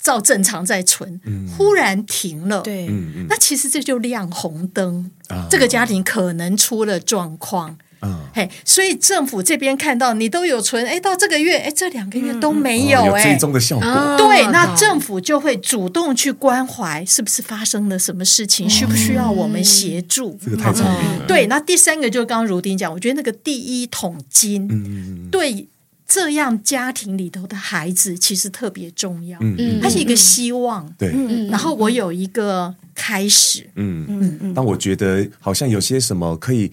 [0.00, 2.86] 照正常在存，嗯、忽然停了，对，
[3.28, 7.76] 那其实这就亮红灯，嗯、这个家庭可能出了状况。
[8.02, 14.16] 嗯，嘿，所以政府这边看到你都有存，哎，到这个月，哎，这两个月都没有，哎，有追踪的效果。
[14.18, 20.36] 对，那政府就会主动去关怀，是不是发生了什么事情，需不需要我们协助？
[20.44, 21.26] 这个太聪明了。
[21.28, 25.68] 对，那第三个就刚刚如丁讲，我觉得那个第一桶金，对
[26.08, 29.38] 这样家庭里头的孩子其实特别重要。
[29.40, 30.92] 嗯，它是一个希望。
[30.98, 31.14] 对，
[31.48, 33.70] 然后我有一个开始。
[33.76, 34.52] 嗯嗯嗯。
[34.52, 36.72] 但我觉得好像有些什么可以。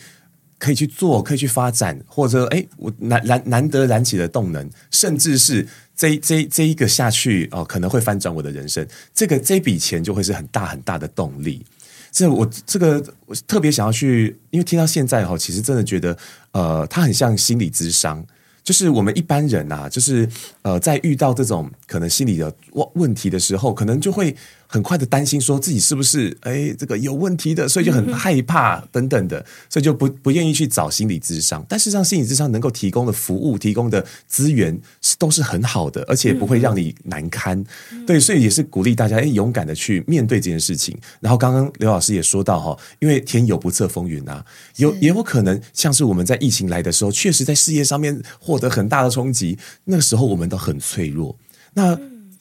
[0.59, 8.85] 可以去做，可以去发展，或者哎，我难难难得燃起的动能，甚至是这这这一个下去哦，可能会翻转我的人生。
[9.13, 11.65] 这个这笔钱就会是很大很大的动力。
[12.11, 16.17] 这我这个我特别想要去，因为听到现在哈，其实真的觉得
[16.51, 18.23] 呃，它很像心理咨商。
[18.61, 20.27] 就是我们一般人啊，就是
[20.61, 24.35] 呃，在遇到这种可能心理的问问题的时候，可能就会。
[24.71, 31.65] 很快的担心说自己是不是哎这个有问题的，所以就很害怕等等的，所以就不不愿意去找心理咨商。
[31.67, 37.61] 但事实上，心理咨商能够提供的服务、提供的资源是都是很好的，而且不会让你难堪。
[38.05, 40.95] 对，所以也是鼓励大家哎勇敢的去面对这件事情。
[41.19, 51.35] 然后刚刚刘老师也说到哈，因为天有不测风云啊，有也有可能像是我们在疫情来的时候，确实在事业上面获得很大的冲击，那个时候我们都很脆弱。
[51.73, 51.97] 那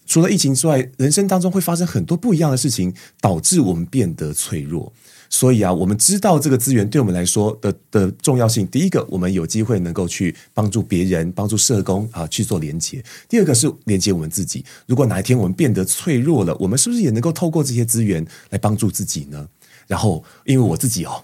[0.09, 4.91] 除了疫情之外，人生当中会发生很多不一样的事情，导致我们变得脆弱。
[5.31, 8.67] 所以啊，我们知道这个资源对我们来说的的重要性。
[8.69, 13.05] 第一个，我们有机会能够去帮助别人，帮助社工啊去做连接。
[13.29, 14.65] 第二个是连接我们自己。
[14.87, 19.47] 如果哪一天我们变得脆弱了，我们是不是也能够透过这些资源来帮助自己呢？
[19.87, 21.23] 然后，因为我自己哦。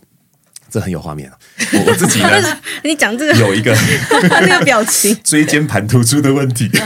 [0.75, 1.39] 这很有画面啊！
[1.73, 3.73] 我我自己呢， 你讲这个 有一个
[4.29, 6.81] 那个表情，椎间盘突出的问题，对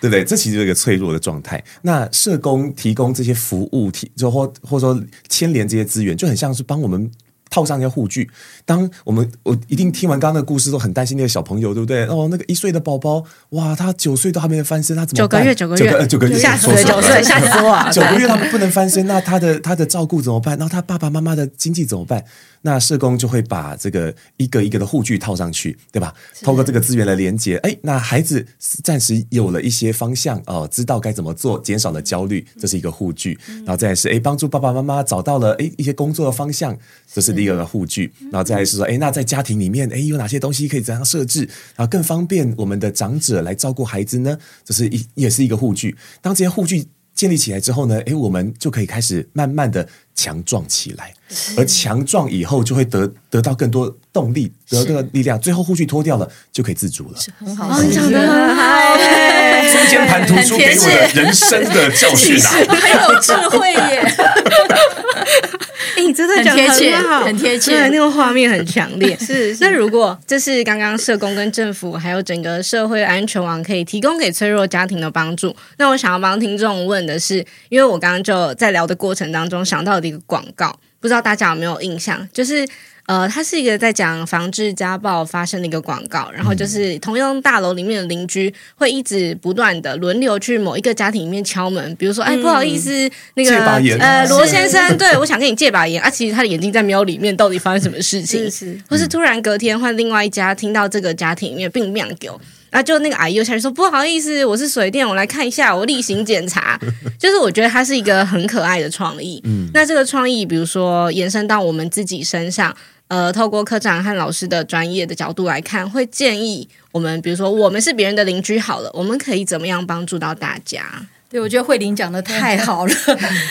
[0.00, 0.24] 不对？
[0.24, 1.62] 这其实是一个脆弱的状态。
[1.82, 7.08] 那社工提供这些服务，提就或或者说牵连这些资源，就很像是帮我们。
[7.56, 8.28] 套上一些护具。
[8.66, 12.04] 当我们我一定听完刚刚的故事，都很担心那个小朋友，对不对？
[12.04, 15.42] 哦，那个一岁的宝宝，哇，他九岁都还没能翻身，他怎么办？
[15.56, 17.90] 九个月，九个月，九个月，吓死了，九岁 吓死我。
[17.90, 20.58] 九个月他不能翻身，那他的他的照顾怎么办？
[20.58, 22.22] 然后他爸爸妈妈的经济怎么办？
[22.62, 26.12] 那社工就会把这个一个一个的护具套上去，对吧？
[26.42, 28.44] 透过这个资源来连接，哎，那孩子
[28.82, 33.38] 暂时有了一些方向哦，知道该怎么做，减少了焦虑，这是一个护具。
[33.58, 36.76] 然后再是哎，帮助爸爸妈妈找到了哎一些工作的方向，
[37.12, 38.12] 这是第一个护具。
[38.32, 41.40] 然后再来是说，哎，那在家庭里面，哎，有哪些东西可以怎样设置，
[41.76, 44.36] 然后更方便我们的长者来照顾孩子呢？
[44.64, 45.96] 这是一也是一个护具。
[46.20, 51.14] 当这些护具建立起来之后呢，哎，我们就可以开始慢慢的强壮起来，
[51.56, 57.18] 而强壮以后就会得得到更多动力，得到这个力量，最后护具脱掉了就可以自主了。
[57.18, 63.95] 是很好，你讲的很好，椎间盘突出给我的人生的教训啊， 很有智慧耶。
[65.96, 69.16] 哎，你真的讲得很好，很贴切，对，那个画面很强烈。
[69.20, 82.28] 是，是，那如果这是刚刚社工跟政府还有整个社会安全网可以提供给脆弱家庭的帮助，那我想要帮听众问的是，因为我刚刚就在聊的过程当中想到的一个广告，不知道大家有没有印象？
[82.32, 82.66] 就是。
[83.06, 93.64] 呃，它是一个在讲防治家暴发生的一个广告，然后就是同样大楼里面的邻居会一直不断的轮流去某一个家庭里面敲门，比如说，哎，不好意思，那个
[94.00, 98.42] 呃，罗先生，对，我想跟你借把盐啊，其实他的眼睛在瞄里面，到底发生什么事情？
[98.46, 102.40] 是是，或是突然隔天换另外一家，听到这个家庭里面并没有给我。
[102.76, 106.78] 啊，就那个阿姨又下去说不好意思，我是水电，我来看一下，我例行检查。
[107.18, 109.40] 就是我觉得它是一个很可爱的创意。
[109.44, 112.76] 嗯，那这个创意，比如说延伸到我们自己身上，
[113.08, 120.84] 呃，透过科长和老师的专业的角度来看，会建议我们，比如说我们是别人的邻居，好了，我们可以怎么样帮助到大家？
[121.30, 122.94] 对，我觉得慧玲讲的太好了，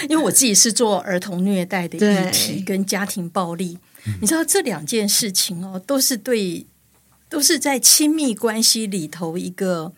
[0.08, 3.80] 因为我自己是做儿童虐待的议题 跟家庭暴力，
[4.22, 6.68] 你知道这两件事情哦，都是对。
[7.36, 9.92] 都是在亲密关系里头一个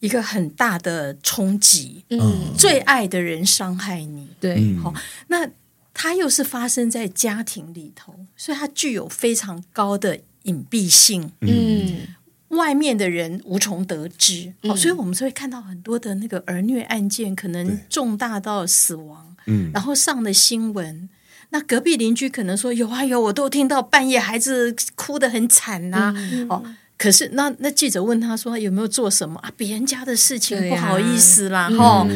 [0.00, 4.92] 一个很大的冲击，嗯，最爱的人伤害你，对，好，
[5.28, 5.48] 那
[5.94, 12.06] 它又是发生在家庭里头，所以它具有非常高的隐蔽性，嗯，
[12.48, 21.08] 外面的人无从得知，好，所以我们就会看到很多的那个儿虐案件，可能重大到死亡，嗯，然后上了新闻。
[21.50, 26.14] 那隔壁邻居可能说有啊有，我都听到半夜孩子哭得很惨呐、啊。
[26.16, 26.62] 嗯、哦，
[26.96, 29.52] 可是那那记者问他说有没有做什么啊？
[29.56, 32.06] 别人家的事情不好意思啦，哈、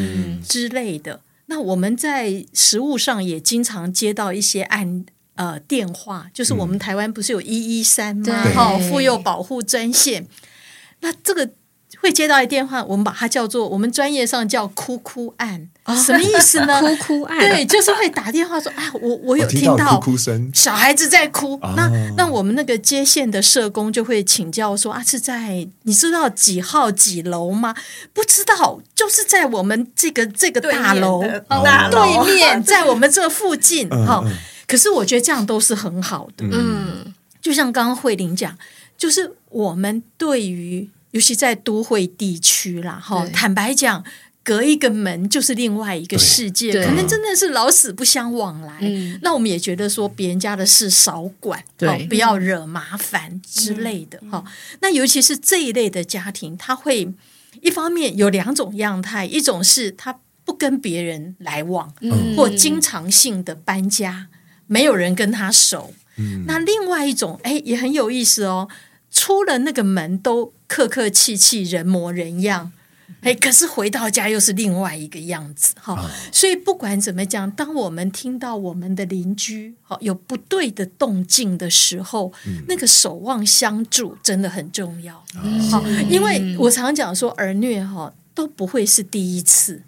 [0.47, 1.21] 之类的。
[1.47, 8.45] 那我们在实务上也经常接到一些案呃电话，就是我们台湾不是有一一三吗？
[8.55, 10.27] 哈，妇幼保护专线。
[11.01, 11.51] 那这个。
[12.05, 16.79] 会接到一电话，我们把它叫做我们专业上叫哭哭案，哦、什么意思呢？
[16.85, 21.55] 哭哭案，对，就是会打电话说，啊，我我有听到哭哭声，小孩子在哭。
[21.63, 21.89] 哦、那
[22.19, 27.75] 那我们那个接线的社工就会请教说，啊，是在你知道几号几楼吗？
[28.13, 33.89] 不知道，就是在我们这个这个大楼对面，在我们这附近。
[34.05, 34.29] 好、哦，
[34.69, 36.45] 可是我觉得这样都是很好的。
[36.53, 38.55] 嗯，就像刚刚慧玲讲，
[38.99, 40.91] 就是我们对于。
[41.15, 44.05] 尤其在都会地区啦，哈，坦白讲，
[44.43, 48.79] 隔一个门就是另外一个世界，可能真的是老死不相往来。
[48.81, 54.53] 嗯、那我们也觉得说，别人家的事少管，对，不要惹麻烦之类的，哈、嗯。
[54.81, 57.15] 那尤其是这一类的家庭，他会
[57.63, 64.27] 一方面有两种样态，一种是他不跟别人来往，嗯、或经常性的搬家，
[64.67, 65.95] 没有人跟他熟。
[66.17, 68.69] 嗯、那另外一种，哎，也很有意思哦。
[69.11, 72.73] 出了那个门都客客气气，人模人样。
[73.21, 85.15] 哎，可是回到家又是另外一个样子哈，哦，所以不管怎么讲，当我们听到我们的邻居哈有不对的动静的时候，嗯，那个守望相助真的很重要。
[85.71, 89.83] 好，嗯，因为我常讲说儿虐哈都不会是第一次，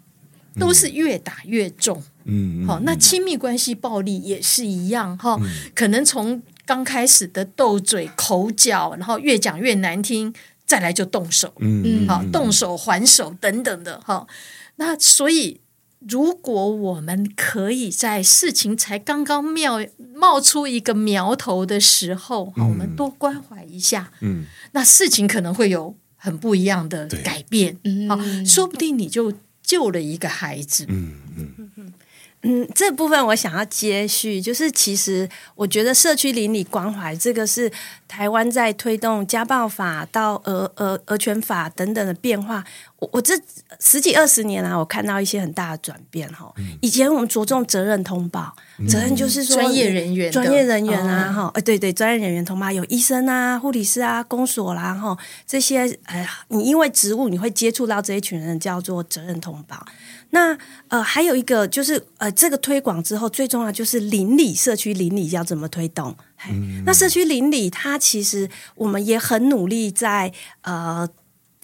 [0.57, 2.01] 都是越打越重。
[2.23, 5.37] 嗯，好，那亲密关系暴力也是一样哈，
[5.75, 10.33] 可能从刚开始的斗嘴口角，然后越讲越难听。
[10.67, 14.27] 再来就动手，嗯，好，动手还手等等的哈。
[14.75, 15.61] 那所以，
[16.07, 19.79] 如果我们可以在事情才刚刚妙
[20.13, 31.93] 冒出一个苗头的时候，嗯、我们多关怀一下，嗯，那事情可能会有很不一样的改变，嗯，好，说不定你就救了一个孩子，嗯嗯
[32.41, 32.47] 嗯。
[32.47, 37.69] 嗯，这部分我想要接续，就是其实我觉得社区邻里关怀这个是
[38.07, 42.63] 台湾在推动家暴法到儿儿儿权法等等的变化。
[42.99, 43.33] 我我这
[43.79, 46.51] 十几二十年来，我看到一些很大的转变哈。
[46.81, 59.85] 以前我们着重责任通报，嗯、责任就是说专业人员、专业人员啊哈，哎、哦、对对，专业人员通报有医生啊、护理师啊、公所啦哈这些，哎，你因为职务你会接触到这一群人，叫做责任通报。
[60.31, 60.57] 那
[60.89, 66.15] 呃，还有一个就是呃，这个推广之后，最重要就是邻里社区邻里要怎么推动？
[66.49, 71.07] 嗯、那社区邻里，它其实我们也很努力在呃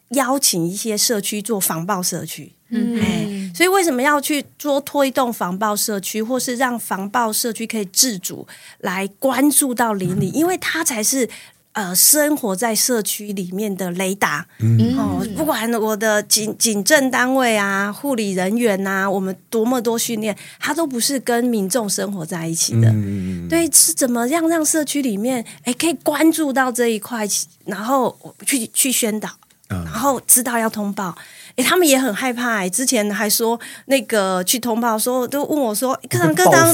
[0.10, 2.54] 邀请一些社区做防暴社区。
[2.70, 8.48] 嗯，所以为什么要去做推动防暴社区，或是让防暴社区可以自主
[8.80, 10.32] 来关注到邻里？
[10.32, 11.30] 嗯、因为它才是。
[11.74, 22.90] 呃，生活在社区里面的雷达，嗯、哦，不管我的警警政单位啊、护理人员呐、啊，我们多么多训练，他都不是跟民众生活在一起的。
[22.90, 27.28] 嗯、对，是怎么样让社区里面，哎，可以关注到这一块，
[27.66, 29.30] 然后去去宣导，
[29.68, 31.16] 然后知道要通报。
[31.56, 32.56] 哎，他们也很害怕。
[32.56, 36.74] 哎，之前还说那个去通报，说都问我说，课长课长，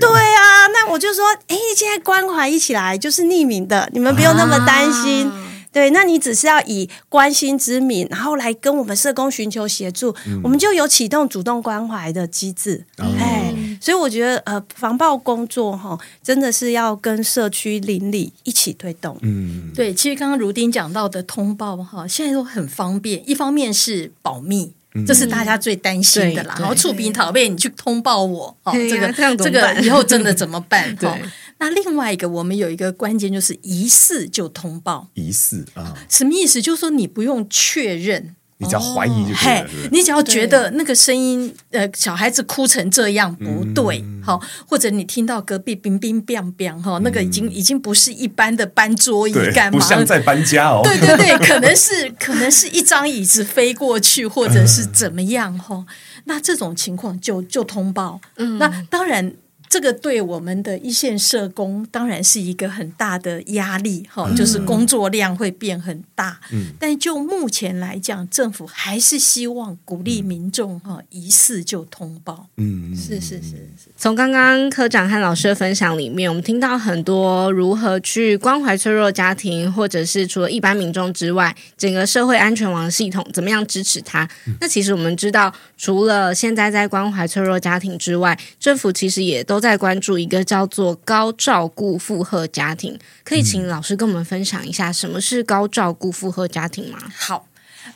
[0.00, 5.26] 对啊，那我就说，哎，现在关怀一起来就是匿名的，你们不用那么担心。
[5.26, 12.84] 啊对，那你只是要以关心之名，然后来跟我们社工寻求协助，嗯、我们就有启动主动关怀的机制。
[12.98, 13.49] 哎、哦，
[13.80, 19.18] 所以我觉得呃，防暴工作哈，真的是要跟社区邻里一起推动。
[19.22, 24.72] 嗯，对，其实刚刚如丁讲到的通报哈，现在都很方便，一方面是保密。
[25.06, 26.56] 这是大家最担心的啦。
[26.58, 30.94] 然后触屏讨背，你去通报我哦，这个这个以后真的怎么办？
[30.98, 31.16] 哈，
[31.58, 36.60] 那另外一个，我们有一个关键就是疑似就通报，疑似啊，什么意思？
[36.60, 38.34] 就是说你不用确认。
[38.60, 39.66] 你只要怀疑就可以了。
[39.90, 50.82] 你只要觉得那个声音，呃，小孩子哭成这样不对，好，或者你听到隔壁冰冰冰冰哈，那个已经已经不是一般的搬桌椅干嘛，不像在搬家哦。
[50.84, 55.86] 对对对， 可能是可能是一张椅子飞过去，或者是怎么样哈。
[56.24, 58.20] 那这种情况就就通报。
[58.36, 59.32] 嗯，那当然。
[59.70, 66.40] 这个对我们的一线社工当然是一个很大的压力，哈、嗯，就是工作量会变很大。
[66.52, 72.48] 嗯，但就目前来讲，政府还是希望鼓励民众哈，疑似就通报。
[72.56, 73.92] 嗯，是是是是。
[73.96, 84.28] 从刚刚科长和老师的分享里面，我们听到很多如何去关怀脆弱家庭，或者是除了一般民众之外，整个社会安全网系统怎么样支持他。
[84.48, 96.98] 嗯、那其实我们知道，除了现在在关怀脆弱家庭之外，政府其实也都在关注一个叫做高照顾负荷家庭，可以请老师跟我们分享一下什么是高照顾负荷家庭吗？
[97.14, 97.46] 好，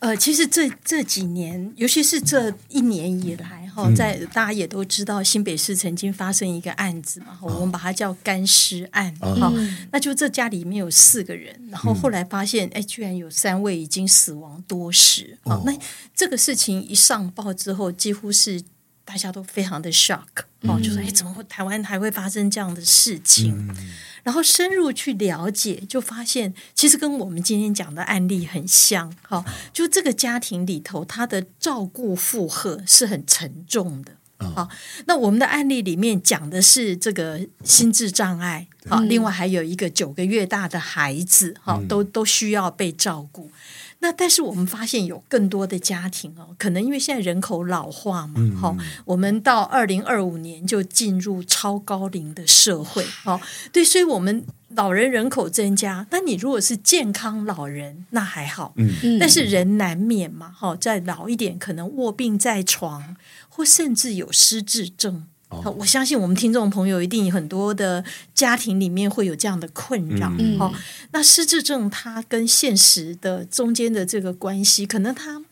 [0.01, 9.53] 呃，其实这这几年，尤其是这一年以来，哈，在大家也都知道，新北市曾经发生一个案子嘛，我们把它叫干尸案，哈，
[9.91, 15.73] 那就这家里面有四个人，然后后来发现，哎，居然有三位已经死亡多时，好，那
[16.15, 18.63] 这个事情一上报之后，几乎是。
[19.05, 23.55] 大家都非常的 shock，哦，就说哎，怎么会台湾还会发生这样的事情？
[23.69, 23.77] 嗯、
[24.23, 34.69] 然后深入去了解，就发现其实跟我们今天讲的案例很像，哈，就这个家庭里头，他的照顾负荷是很沉重的，好，
[35.07, 43.51] 那我们的案例里面讲的是这个心智障碍，好，另外还有一个九个月大的孩子，哈，都都需要被照顾。
[44.05, 53.41] 那但是我们发现有更多的家庭哦，可能因为现在人口老化嘛，哈、嗯，我们到二零二五年就进入超高龄的社会，好，
[53.73, 54.45] 对，所以我们
[54.77, 56.07] 老人人口增加。
[56.11, 63.17] 那你如果是健康老人，那还好，嗯，但是人难免嘛，哈，再老一点可能卧病在床，
[63.49, 70.33] 或甚至有失智症，哦，我相信我们听众朋友一定很多的家庭里面会有这样的困扰。
[70.39, 70.73] 嗯、哦，
[71.13, 75.43] 那失智症它跟现实的中间的这个关系，可能它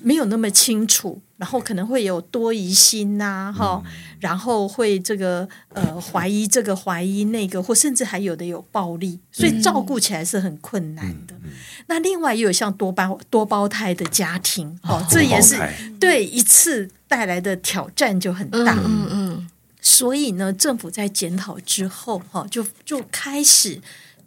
[0.00, 3.84] 没有那么清楚，然后可能会有多疑心呐、啊，哈、哦，
[4.20, 11.34] 然后会这个呃怀疑这个怀疑那个，或甚至还有的有暴力，所以照顾起来是很困难的。
[11.44, 11.50] 嗯、
[11.86, 15.56] 那另外也有像多胞多胞胎的家庭，哦，这也是
[15.98, 16.90] 对一次。
[17.08, 23.80] 带来的挑战就很大，嗯嗯，所以呢，政府在检讨之后，哈，就就开始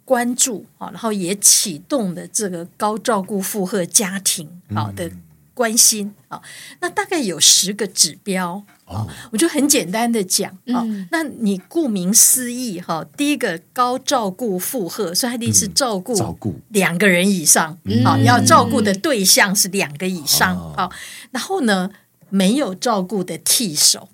[0.06, 5.12] 关注啊，然后也启动了这个高照顾负荷家庭好的
[5.60, 6.40] 关心啊，
[6.80, 10.80] 那大概有十个指标啊，我就很简单的讲啊，
[11.10, 20.90] 那你顾名思义哈，第一个高照顾负荷，所以它一定是照顾照顾两个人以上啊，要照顾的对象是两个以上啊，
[21.30, 21.90] 然后呢，
[22.30, 24.08] 没有照顾的替手，哦、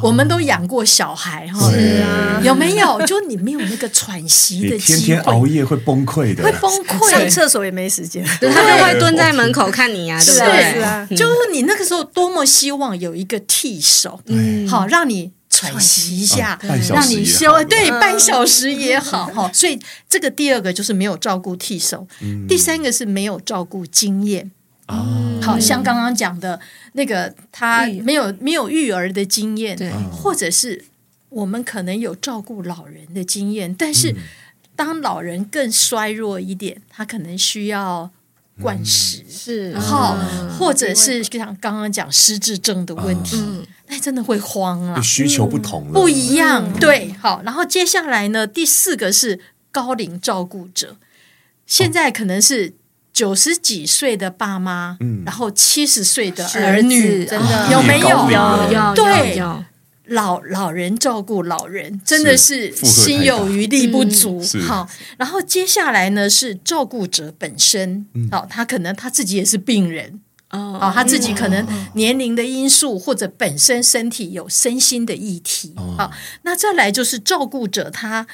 [0.00, 3.00] 我们都养过小孩哈，是啊，有没有？
[3.06, 8.48] 就你没有那个喘息的机会，天天熬夜会崩溃的，会崩溃，上厕所也没时间，对。
[8.50, 10.34] 他就会蹲在门口看你呀、啊，对。
[10.34, 10.72] 不对？
[10.74, 19.50] 是啊，就是你那个时候多么希望有一个替手，嗯，好让你喘息一下，嗯、让你休，对，半小时也好哈。
[19.52, 19.78] 所以
[20.08, 24.52] 这个第二个就是没有照顾替手，嗯、第三个是没有照顾经验。
[24.92, 26.60] 哦，好像刚刚讲的
[26.92, 30.84] 那个，他没有没有育儿的经验，对，或者是
[31.30, 34.14] 我们可能有照顾老人的经验，但是
[34.76, 38.10] 当老人更衰弱一点，他可能需要
[38.60, 39.74] 灌食，是。
[39.78, 40.16] 好，
[40.58, 49.40] 或者是像刚刚讲失智症的问题，那真的会慌啊，需求不同了，不一样，对，好，然后接下来呢，第四个是
[49.70, 50.96] 高龄照顾者，
[51.66, 52.74] 现在可能是。
[53.12, 57.68] 九十几岁的爸妈，嗯、然后七十岁的儿女，真的。
[57.70, 58.08] 有没有？
[58.30, 59.42] 有有对，
[60.06, 64.42] 老老人照顾老人，真的是心有余力不足。
[64.66, 64.88] 好，
[65.18, 75.74] 然后接下来呢是照顾者本身，好、嗯，他可能他自己也是病人，哦，哦，他自己可能年龄的因素或者本身身体有身心的议题。
[75.98, 76.10] 好，
[76.42, 78.26] 那再来就是照顾者他。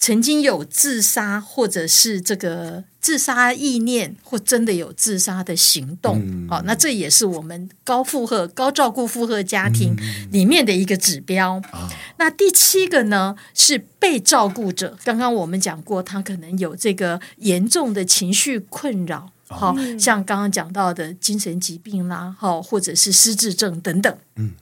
[0.00, 9.96] 曾经有自杀，或者是这个自杀意念，或真的有自杀的行动，好、嗯哦，那这也是我们高负荷、高照顾负荷家庭
[10.30, 11.60] 里面的一个指标。
[11.72, 11.88] 嗯、
[12.18, 14.96] 那第七个呢，是被照顾者。
[15.04, 24.16] 刚刚我们讲过，他可能有这个严重的情绪困扰，好、哦，像刚刚讲到的精神疾病啦，好，或者是失智症等等。
[24.36, 24.52] 嗯。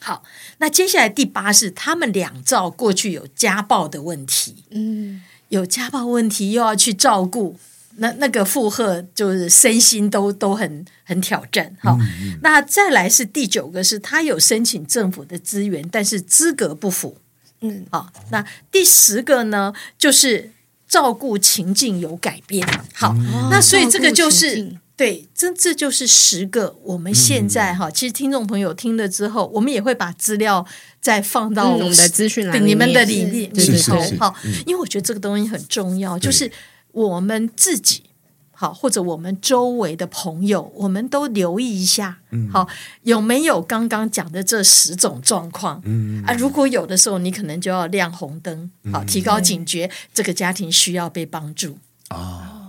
[0.00, 0.22] 好，
[0.58, 7.58] 那接下来第八是他们两造过去有家暴的问题，嗯，有家暴问题又要去照顾，
[7.96, 11.74] 那那个负荷就是身心都都很很挑战。
[11.80, 17.18] 好，嗯嗯，那再来是第九个是他有申请政府的资源，但是资格不符，
[17.62, 20.52] 嗯，好，那第十个呢就是
[20.86, 22.68] 照顾情境有改变。
[22.94, 24.76] 好，嗯，那所以这个就是。
[24.96, 26.74] 对，这这就是十个。
[26.82, 30.64] 我们现在哈，嗯、其实听众朋友听了之后，我们也会把资料
[31.02, 34.34] 再放到我们的资讯栏、你们的里面里头哈。
[34.64, 36.50] 因为我觉得这个东西很重要，就是
[36.92, 38.04] 我们自己
[38.52, 42.20] 好，或者我们周围的朋友，我们都留意一下，
[42.50, 42.66] 好
[43.02, 45.82] 有没有刚刚讲的这十种状况？
[45.84, 51.76] 嗯啊，如果有的时候，你可能就要亮红灯，好，提高警觉，这个家庭需要被帮助
[52.08, 52.62] 啊。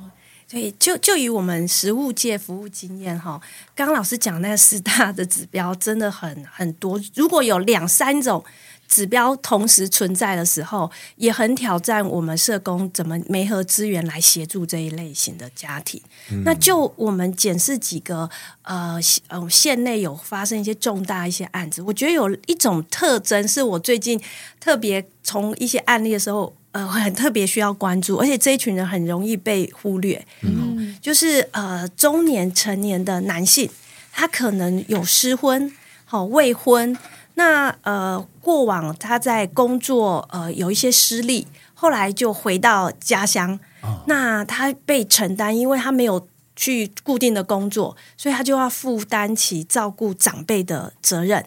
[0.49, 3.39] 所以，就就以我们实务界服务经验哈，
[3.75, 6.97] 刚刚老师讲那四大的指标真的很很多。
[7.13, 8.41] 如果有两三种
[8.87, 16.01] 指标同时存在的时候，也很挑战我们社工怎么媒合资源来协助这一类型的家庭。
[16.31, 18.29] 嗯、那就我们检视几个
[18.61, 24.17] 呃呃县内有发生一些重大一些案子，我觉得有一种特征是我最近
[24.61, 26.55] 特别从一些案例的时候。
[26.77, 30.23] 呃，很特别需要关注，而且这一群人很容易被忽略。
[30.41, 33.67] 嗯，就是呃，中年成年的男性，
[34.11, 35.73] 他可能有失婚，
[36.05, 36.95] 好、哦、未婚。
[37.33, 43.59] 那呃，过往他在工作呃有一些失利，后来就回到家乡。
[43.81, 51.43] 哦、那他被承担，因为他没有去固定的工作，所以他就要负担起照顾长辈的责任。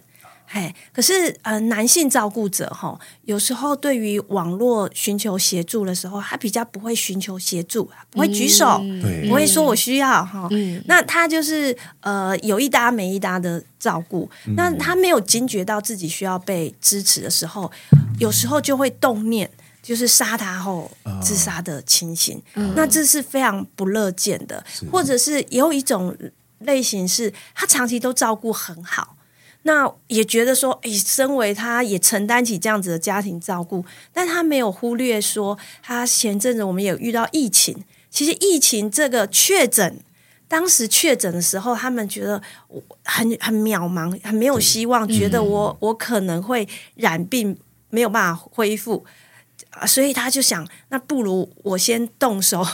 [0.53, 10.49] 嘿，可是呃，男性照顾者哈，有时候对于网络寻求协助的时候，他比较不会寻求协助，不会举手，嗯、不会说我需要哈。
[10.51, 17.71] 嗯、那他就是呃，有一搭没一搭的照顾，嗯、那他没有惊觉到自己需要被支持的时候，
[18.19, 19.49] 有时候就会动念，
[19.81, 20.91] 就是杀他后
[21.23, 22.43] 自杀的情形。
[22.57, 26.17] 嗯、那这是非常不乐见的，或者是有一种
[26.59, 29.15] 类型是他长期都照顾很好。
[29.63, 37.85] 那也觉得说，哎，身为他也承担起这样子的家庭照顾，但他没有忽略说，他前阵子我们也有遇到疫情。
[38.11, 40.01] 其实疫情这个确诊，
[40.49, 42.41] 当时确诊的时候，他们觉得
[43.05, 47.59] 很 很渺茫，很没有希望，觉得我我可能会染病，
[47.91, 49.05] 没有办法恢复，
[49.87, 52.65] 所以他就想，那不如我先动手，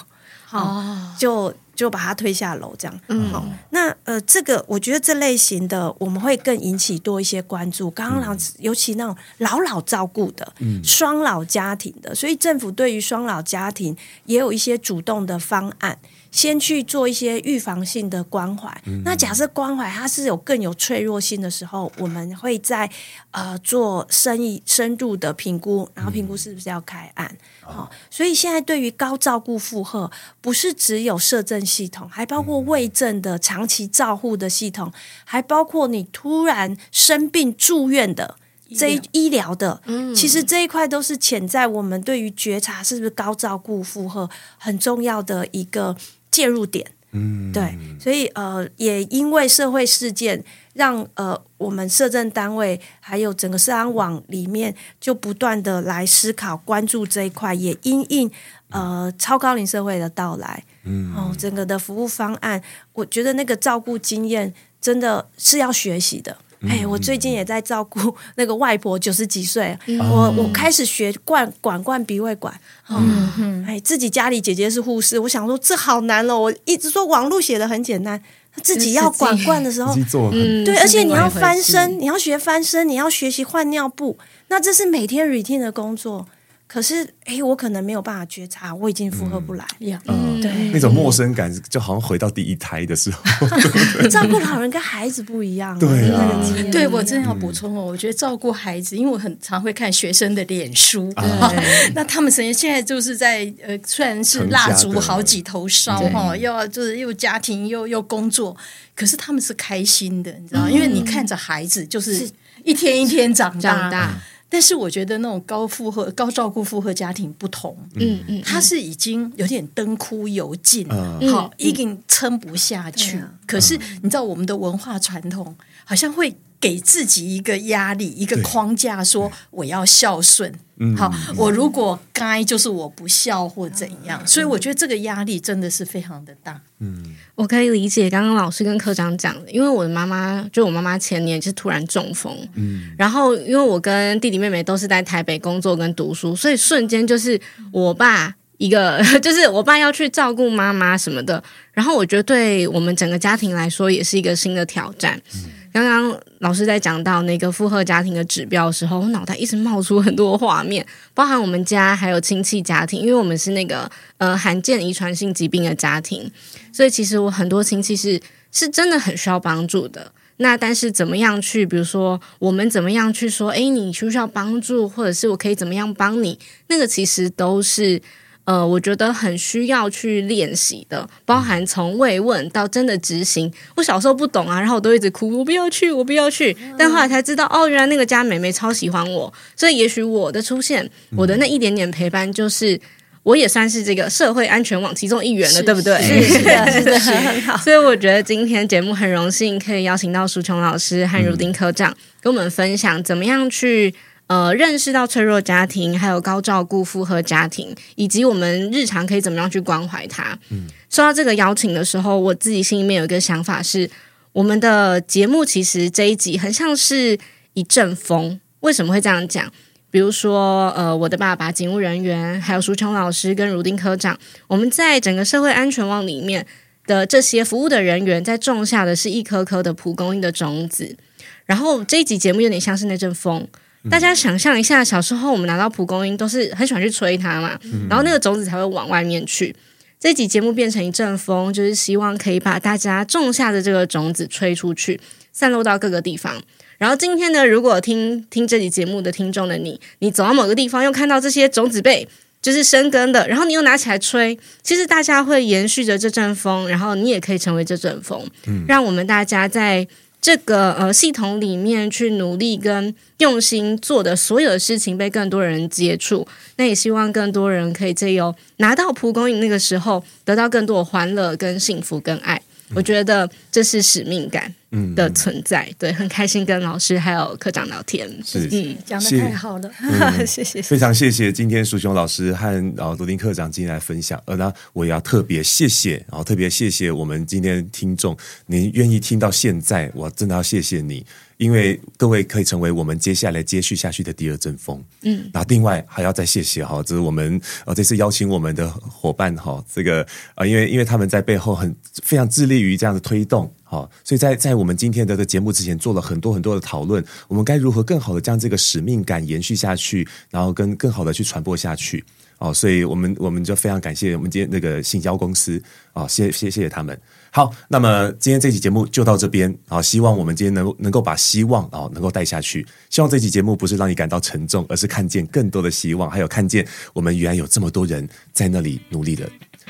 [0.45, 1.53] 好、哦， 就。
[1.77, 3.01] 就把他推下楼，这样。
[3.09, 3.47] 嗯，好。
[3.71, 7.89] 那呃，这个我觉得这类型的我们会更引起多一些关注。
[7.91, 15.99] 刚刚老嗯，尤其那种老老照顾的，嗯，双老家庭的，所以政府对于双老家庭也有一些主动的方案。
[16.31, 18.71] 先去做一些预防性的关怀。
[18.85, 22.91] 嗯、那假设关怀它是有更有脆弱性的时候，我们会在
[23.31, 27.37] 呃做生意深度的评估，然后评估是不是要开案。
[27.63, 30.11] 好、嗯，所以现在对于高照顾负荷，
[30.41, 34.93] 不是只有社政系统，还包括卫政的长期照护的系统，
[35.25, 38.37] 还包括你突然生病住院的
[38.77, 39.81] 这一医疗的。
[39.87, 45.97] 嗯，其实这一块都是潜在我们对于觉察是不是高照顾负荷很重要的一个。
[46.37, 58.31] 介入点，嗯，对，所以呃，也因为社会事件，让呃我们社政单位还有整个社安网里面，就不断的来思考、关注这一块，也因应
[58.69, 62.63] 呃超高龄社会的到来，嗯，哦，整个的服务方案，
[62.93, 66.37] 我觉得那个照顾经验真的是要学习的。
[66.69, 72.53] 哎、欸，我最近也在照顾 那个外婆，九十几岁，嗯、我我开始学灌管灌鼻胃管。
[72.89, 76.39] 嗯嗯，哎，自己家里姐姐是护士，我想说这好难哦。
[76.39, 78.21] 我一直说网络写的很简单，
[78.63, 79.95] 自己要管灌的时候，
[80.33, 86.27] 嗯，对，而且你要翻身，你要学翻身，你要学习换尿布，那这是每天 routine 的工作。
[86.69, 89.65] 可是，哎，我可能没有办法觉察，我已经负荷不来。
[90.07, 93.23] 嗯，对，那种陌生感就好像回到第一胎的时候。
[94.11, 95.79] 照顾老人跟孩子不一样。
[95.79, 96.43] 对啊，
[96.73, 101.13] 对我真的要补充哦，我觉得照顾孩子，因为我很常会看学生的脸书，
[101.95, 108.57] 那他们现在就是在呃，虽然是蜡烛好几头烧哈，又要就是又家庭又又工作，
[108.97, 112.29] 可是他们是开心的，你知道，因为你看着孩子就是
[112.65, 114.21] 一天一天长大。
[114.49, 123.19] 但是我觉得那种高负荷、高照顾负荷家庭不同，嗯嗯，他是已经有点灯枯油尽，嗯、好，已经撑不下去。
[123.19, 126.35] 嗯、可是你知道我们的文化传统好像会。
[126.67, 130.53] 给自己一个压力，一个框架，说我要孝顺。
[130.97, 136.61] 好，我如果该就是我不孝或怎样，所以我觉得这个压力真的是非常的大。
[136.81, 147.41] 嗯，我可以理解刚刚老师跟科长讲的，因为我的妈妈就我妈妈前年就是突然中风，嗯，然后因为我跟弟弟妹妹都是在台北工作跟读书，所以瞬间就是
[147.71, 151.41] 我爸一个 就是我爸要去照顾妈妈什么的，
[151.73, 155.17] 然后我觉得对我们整个家庭来说也是一个新的挑战。
[155.37, 155.53] 嗯。
[155.73, 166.31] 刚刚老师在讲到那个负荷家庭的指标的时候，我脑袋一直冒出很多画面，包含我们家还有亲戚家庭，因为我们是那个呃罕见遗传性疾病的家庭，
[166.73, 168.21] 所以其实我很多亲戚是
[168.53, 170.13] 是真的很需要帮助的。
[170.37, 176.39] 那但是怎么样去，比如说我们怎么样去说，诶，你需不需要帮助，或者是我可以怎么样帮你？
[176.69, 178.03] 那个其实都是。
[178.47, 183.53] 呃，我觉得很需要去练习的，包含从慰问到真的执行。
[183.75, 186.57] 我小时候不懂啊，然后我都一直哭，我不要去，我不要去。
[186.79, 192.81] 但后来才知道，哦，原来那个家美妹超喜欢我，所以也许我的出现，我的那一点点陪伴，就是
[193.25, 196.01] 我也算是这个社会安全网其中一员了，对不对？
[196.01, 197.57] 是的， 是的，很好。
[197.57, 203.93] 所以我觉得今天节目很荣幸可以邀请到舒琼老师和如丁科长跟我们分享怎么样去。
[204.29, 210.37] 呃，认识到脆弱家庭，还有高照顾负荷家庭，以及我们日常可以怎么样去关怀他。
[210.51, 213.89] 嗯，收到这个邀请的时候，我自己心里面有一个想法是，
[214.33, 217.17] 我们的节目其实这一集很像是
[217.53, 218.41] 一阵风。
[218.61, 219.53] 为什么会这样讲？
[219.93, 224.19] 比如说，呃，我的爸爸警务人员，还有舒琼老师跟如丁科长，
[224.49, 226.45] 我们在整个社会安全网里面
[226.85, 230.97] 的这些服务的人员，在种下的是一颗颗的蒲公英的种子。
[231.45, 233.47] 然后这一集节目有点像是那阵风。
[233.91, 237.59] 大家想象一下，小时候我们拿到蒲公英都是很喜欢去吹它嘛，
[237.89, 239.55] 然后那个种子才会往外面去。
[239.99, 245.01] 这集节目变成一阵风，就是希望可以把大家种下的这个种子吹出去，
[245.33, 246.35] 散落到各个地方。
[246.79, 252.07] 然后今天呢，如果听听这集节目的听众的你，你走到某个地方又看到这些种子被
[252.43, 258.23] 就是生根的，然后你又拿起来吹，其实大家会延续着这阵风，然后你也可以成为这阵风，
[258.69, 259.87] 让我们大家在。
[260.27, 272.43] 这个呃系统里面去努力跟用心做的所有的事情被更多人接触，那也希望更多人可以借由拿到蒲公英那个时候得到更多的欢乐跟幸福跟爱。
[272.75, 274.53] 我觉得这是使命感。
[274.95, 275.65] 的存在。
[275.65, 278.07] 嗯、对，很开心跟老师还有科长聊天。
[278.25, 284.21] 是，嗯，讲的太好了，嗯、 谢谢，非常谢谢今天淑雄老师和然后罗丁科长今天来分享。
[284.27, 291.07] 呃，那我也要特别谢谢，然后特别谢谢我们今天听众，您愿意听到现在，我真的要谢谢你。
[291.37, 300.03] 因为各位可以成为我们接下来接续下去的第二阵风，嗯，然后另外还要再谢谢哈，这是我们呃这次邀请我们的伙伴哈，这个
[300.35, 312.03] 啊、呃，因为因为他们在背后很非常致力于这样的推动，哈，所以在在我们今天的这节目之前做了很多很多的讨论，我们该如何更好的将这个使命感延续下去，然后跟更好的去传播下去，
[312.39, 315.63] 哦，所以我们我们就非常感谢我们今天那个信交公司
[315.93, 316.99] 啊，谢谢谢谢他们。
[317.31, 319.81] 好，那么今天这期节目就到这边啊！
[319.83, 322.67] 希望我们今天能能够把希望啊能够带下去。
[322.89, 329.29] 希望这期节目不是让你感到沉重，而是看见更多的希望，还有看见我们原来有这么多人在那里努力的。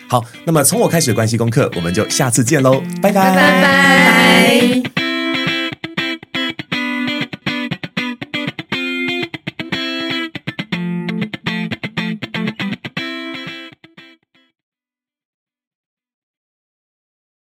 [0.09, 4.96] 好，那么从我开始关系功课，我们就下次见喽，拜拜拜拜。